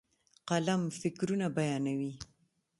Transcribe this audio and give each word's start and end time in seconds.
قلم 0.49 0.81
فکرونه 0.99 1.47
بیانوي. 1.55 2.13